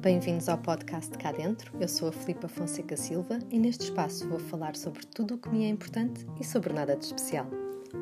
Bem-vindos 0.00 0.46
ao 0.50 0.58
podcast 0.58 1.16
Cá 1.16 1.32
Dentro. 1.32 1.72
Eu 1.80 1.88
sou 1.88 2.08
a 2.08 2.12
Filipa 2.12 2.46
Fonseca 2.48 2.96
Silva 2.98 3.38
e 3.50 3.58
neste 3.58 3.84
espaço 3.84 4.28
vou 4.28 4.38
falar 4.38 4.76
sobre 4.76 5.06
tudo 5.06 5.34
o 5.34 5.38
que 5.38 5.48
me 5.48 5.64
é 5.64 5.68
importante 5.68 6.26
e 6.38 6.44
sobre 6.44 6.72
nada 6.74 6.94
de 6.94 7.06
especial. 7.06 7.46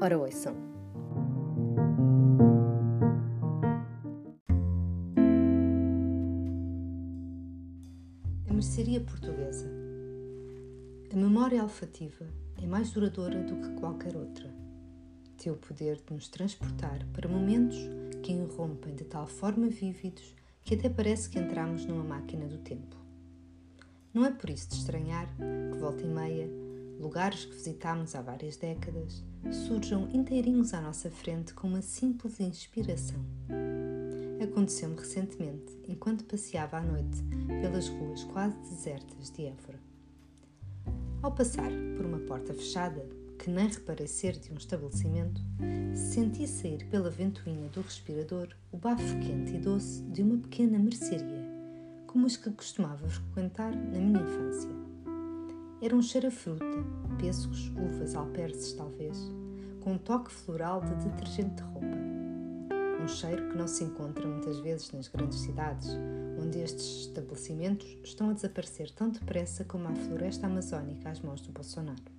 Ora, 0.00 0.18
ouçam! 0.18 0.56
A 8.48 8.52
mercearia 8.52 9.00
portuguesa. 9.00 9.70
A 11.12 11.16
memória 11.16 11.62
olfativa 11.62 12.26
é 12.60 12.66
mais 12.66 12.90
duradoura 12.90 13.44
do 13.44 13.54
que 13.56 13.80
qualquer 13.80 14.16
outra. 14.16 14.52
Tem 15.38 15.52
o 15.52 15.56
poder 15.56 16.02
de 16.04 16.12
nos 16.12 16.28
transportar 16.28 17.06
para 17.12 17.28
momentos 17.28 17.78
que 18.20 18.32
irrompem 18.32 18.96
de 18.96 19.04
tal 19.04 19.28
forma 19.28 19.68
vívidos 19.68 20.34
que 20.64 20.74
até 20.74 20.88
parece 20.88 21.28
que 21.28 21.38
entramos 21.38 21.84
numa 21.84 22.02
máquina 22.02 22.46
do 22.46 22.58
tempo. 22.58 22.96
Não 24.12 24.24
é 24.24 24.30
por 24.30 24.48
isso 24.48 24.70
de 24.70 24.76
estranhar 24.76 25.28
que, 25.72 25.78
volta 25.78 26.02
e 26.02 26.08
meia, 26.08 26.48
lugares 26.98 27.44
que 27.44 27.52
visitámos 27.52 28.14
há 28.14 28.22
várias 28.22 28.56
décadas 28.56 29.22
surjam 29.66 30.08
inteirinhos 30.12 30.72
à 30.72 30.80
nossa 30.80 31.10
frente 31.10 31.52
com 31.52 31.68
uma 31.68 31.82
simples 31.82 32.40
inspiração. 32.40 33.20
Aconteceu-me 34.42 34.96
recentemente, 34.96 35.78
enquanto 35.86 36.24
passeava 36.24 36.78
à 36.78 36.82
noite 36.82 37.22
pelas 37.60 37.88
ruas 37.88 38.24
quase 38.24 38.56
desertas 38.58 39.30
de 39.30 39.46
Évora. 39.46 39.80
Ao 41.22 41.32
passar 41.32 41.70
por 41.96 42.06
uma 42.06 42.18
porta 42.20 42.54
fechada, 42.54 43.06
que 43.44 43.50
nem 43.50 43.68
reparei 43.68 44.06
ser 44.06 44.38
de 44.38 44.50
um 44.50 44.56
estabelecimento, 44.56 45.38
senti 45.94 46.48
sair 46.48 46.82
pela 46.86 47.10
ventoinha 47.10 47.68
do 47.68 47.82
respirador 47.82 48.48
o 48.72 48.78
bafo 48.78 49.20
quente 49.20 49.56
e 49.56 49.58
doce 49.58 50.02
de 50.04 50.22
uma 50.22 50.38
pequena 50.38 50.78
mercearia, 50.78 51.46
como 52.06 52.24
as 52.24 52.38
que 52.38 52.50
costumava 52.50 53.06
frequentar 53.06 53.70
na 53.76 53.98
minha 53.98 54.22
infância. 54.22 54.70
Era 55.82 55.94
um 55.94 56.00
cheiro 56.00 56.28
a 56.28 56.30
fruta, 56.30 56.64
pêssegos, 57.18 57.70
uvas, 57.76 58.14
alperces 58.14 58.72
talvez, 58.72 59.18
com 59.82 59.92
um 59.92 59.98
toque 59.98 60.32
floral 60.32 60.80
de 60.80 60.94
detergente 61.04 61.56
de 61.56 61.62
roupa. 61.64 61.98
Um 63.02 63.06
cheiro 63.06 63.50
que 63.50 63.58
não 63.58 63.68
se 63.68 63.84
encontra 63.84 64.26
muitas 64.26 64.58
vezes 64.60 64.90
nas 64.92 65.08
grandes 65.08 65.40
cidades, 65.40 65.90
onde 66.42 66.60
estes 66.60 67.08
estabelecimentos 67.08 67.94
estão 68.02 68.30
a 68.30 68.32
desaparecer 68.32 68.90
tão 68.92 69.10
depressa 69.10 69.66
como 69.66 69.86
a 69.86 69.94
floresta 69.94 70.46
amazónica 70.46 71.10
às 71.10 71.20
mãos 71.20 71.42
do 71.42 71.52
Bolsonaro. 71.52 72.13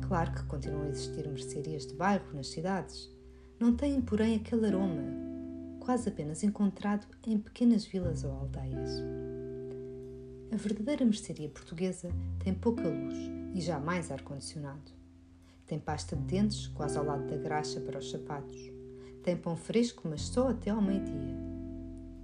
Claro 0.00 0.32
que 0.32 0.44
continuam 0.44 0.84
a 0.84 0.88
existir 0.88 1.26
mercearias 1.28 1.86
de 1.86 1.94
bairro 1.94 2.34
nas 2.34 2.48
cidades. 2.48 3.10
Não 3.58 3.74
têm, 3.74 4.00
porém, 4.00 4.36
aquele 4.36 4.66
aroma, 4.66 5.02
quase 5.80 6.08
apenas 6.08 6.42
encontrado 6.42 7.06
em 7.26 7.38
pequenas 7.38 7.84
vilas 7.84 8.24
ou 8.24 8.32
aldeias. 8.32 9.02
A 10.52 10.56
verdadeira 10.56 11.04
mercearia 11.04 11.48
portuguesa 11.48 12.10
tem 12.38 12.54
pouca 12.54 12.88
luz 12.88 13.16
e 13.54 13.60
jamais 13.60 14.10
ar-condicionado. 14.10 14.92
Tem 15.66 15.78
pasta 15.78 16.14
de 16.14 16.22
dentes 16.22 16.66
quase 16.68 16.98
ao 16.98 17.04
lado 17.04 17.26
da 17.26 17.36
graxa 17.36 17.80
para 17.80 17.98
os 17.98 18.10
sapatos. 18.10 18.72
Tem 19.22 19.36
pão 19.36 19.56
fresco, 19.56 20.06
mas 20.08 20.22
só 20.22 20.48
até 20.48 20.70
ao 20.70 20.82
meio-dia. 20.82 21.34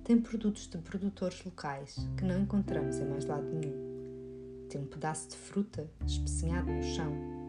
Tem 0.05 0.20
produtos 0.20 0.66
de 0.66 0.77
produtores 0.78 1.42
locais 1.44 1.96
que 2.16 2.24
não 2.24 2.40
encontramos 2.40 2.98
em 2.98 3.06
mais 3.06 3.24
lado 3.24 3.46
nenhum. 3.46 4.66
Tem 4.68 4.80
um 4.80 4.86
pedaço 4.86 5.30
de 5.30 5.36
fruta 5.36 5.90
especinhado 6.06 6.70
no 6.70 6.82
chão 6.82 7.39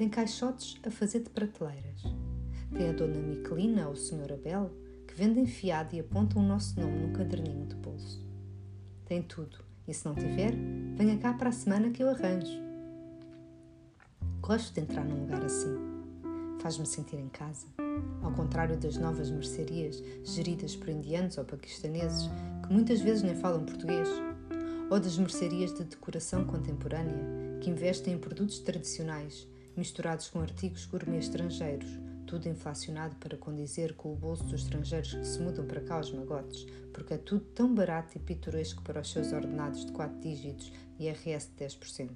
tem 0.00 0.08
caixotes 0.08 0.78
a 0.82 0.90
fazer 0.90 1.20
de 1.20 1.28
prateleiras. 1.28 2.02
Tem 2.74 2.88
a 2.88 2.92
dona 2.92 3.18
Miquelina 3.18 3.86
ou 3.86 3.94
Sr. 3.94 4.32
Abel, 4.32 4.70
que 5.06 5.12
vendem 5.12 5.44
fiado 5.44 5.94
e 5.94 6.00
apontam 6.00 6.40
o 6.40 6.46
nosso 6.46 6.80
nome 6.80 7.00
num 7.00 7.12
caderninho 7.12 7.66
de 7.66 7.74
bolso. 7.74 8.26
Tem 9.04 9.20
tudo, 9.20 9.58
e 9.86 9.92
se 9.92 10.06
não 10.06 10.14
tiver, 10.14 10.54
venha 10.96 11.18
cá 11.18 11.34
para 11.34 11.50
a 11.50 11.52
semana 11.52 11.90
que 11.90 12.02
eu 12.02 12.08
arranjo. 12.08 12.62
Gosto 14.40 14.72
de 14.72 14.80
entrar 14.80 15.04
num 15.04 15.20
lugar 15.20 15.44
assim. 15.44 15.76
Faz-me 16.62 16.86
sentir 16.86 17.18
em 17.18 17.28
casa. 17.28 17.66
Ao 18.22 18.32
contrário 18.32 18.78
das 18.78 18.96
novas 18.96 19.30
mercearias 19.30 20.02
geridas 20.24 20.74
por 20.74 20.88
indianos 20.88 21.36
ou 21.36 21.44
paquistaneses, 21.44 22.26
que 22.66 22.72
muitas 22.72 23.02
vezes 23.02 23.22
nem 23.22 23.34
falam 23.34 23.66
português, 23.66 24.08
ou 24.90 24.98
das 24.98 25.18
mercearias 25.18 25.74
de 25.74 25.84
decoração 25.84 26.46
contemporânea, 26.46 27.58
que 27.60 27.68
investem 27.68 28.14
em 28.14 28.18
produtos 28.18 28.60
tradicionais 28.60 29.46
misturados 29.80 30.28
com 30.28 30.40
artigos 30.40 30.84
gourmet 30.84 31.20
estrangeiros, 31.20 31.88
tudo 32.26 32.50
inflacionado 32.50 33.16
para 33.16 33.38
condizer 33.38 33.94
com 33.94 34.12
o 34.12 34.14
bolso 34.14 34.44
dos 34.44 34.60
estrangeiros 34.60 35.14
que 35.14 35.26
se 35.26 35.40
mudam 35.40 35.66
para 35.66 35.80
cá 35.80 35.94
aos 35.94 36.12
magotes, 36.12 36.66
porque 36.92 37.14
é 37.14 37.16
tudo 37.16 37.46
tão 37.54 37.74
barato 37.74 38.14
e 38.14 38.20
pitoresco 38.20 38.82
para 38.82 39.00
os 39.00 39.10
seus 39.10 39.32
ordenados 39.32 39.86
de 39.86 39.92
4 39.92 40.20
dígitos 40.20 40.70
e 40.98 41.06
IRS 41.06 41.48
de 41.56 41.64
10%. 41.64 42.10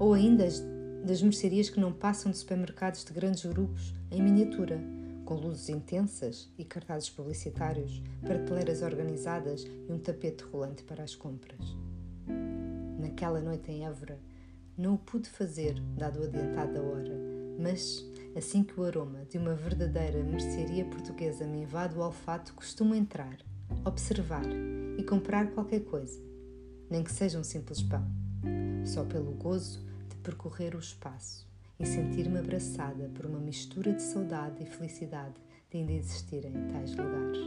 Ou 0.00 0.14
ainda 0.14 0.44
as, 0.44 0.60
das 1.06 1.22
mercearias 1.22 1.70
que 1.70 1.78
não 1.78 1.92
passam 1.92 2.32
de 2.32 2.38
supermercados 2.38 3.04
de 3.04 3.12
grandes 3.12 3.46
grupos 3.46 3.94
em 4.10 4.20
miniatura, 4.20 4.82
com 5.24 5.36
luzes 5.36 5.68
intensas 5.68 6.50
e 6.58 6.64
cartazes 6.64 7.08
publicitários, 7.08 8.02
prateleiras 8.20 8.82
organizadas 8.82 9.64
e 9.64 9.92
um 9.92 9.98
tapete 9.98 10.42
rolante 10.42 10.82
para 10.82 11.04
as 11.04 11.14
compras. 11.14 11.76
Naquela 12.98 13.40
noite 13.40 13.70
em 13.70 13.86
Évora, 13.86 14.18
não 14.76 14.94
o 14.94 14.98
pude 14.98 15.28
fazer, 15.28 15.80
dado 15.96 16.20
o 16.20 16.24
adiantado 16.24 16.74
da 16.74 16.82
hora, 16.82 17.14
mas, 17.58 18.04
assim 18.36 18.62
que 18.62 18.78
o 18.78 18.84
aroma 18.84 19.24
de 19.26 19.38
uma 19.38 19.54
verdadeira 19.54 20.22
mercearia 20.22 20.84
portuguesa 20.84 21.46
me 21.46 21.62
invade 21.62 21.96
o 21.96 22.00
olfato, 22.00 22.54
costumo 22.54 22.94
entrar, 22.94 23.38
observar 23.84 24.44
e 24.98 25.02
comprar 25.04 25.50
qualquer 25.52 25.80
coisa, 25.80 26.20
nem 26.90 27.02
que 27.02 27.12
seja 27.12 27.38
um 27.38 27.44
simples 27.44 27.82
pão, 27.82 28.04
só 28.84 29.04
pelo 29.04 29.32
gozo 29.32 29.84
de 30.08 30.16
percorrer 30.16 30.74
o 30.74 30.80
espaço 30.80 31.46
e 31.78 31.86
sentir-me 31.86 32.38
abraçada 32.38 33.10
por 33.14 33.26
uma 33.26 33.38
mistura 33.38 33.92
de 33.92 34.02
saudade 34.02 34.62
e 34.62 34.66
felicidade 34.66 35.34
de 35.70 35.78
ainda 35.78 35.92
existirem 35.92 36.52
tais 36.72 36.90
lugares. 36.94 37.38